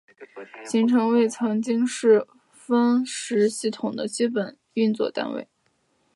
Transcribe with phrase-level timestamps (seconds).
[0.65, 5.47] 行程为曾经是分时系统的基本运作单位。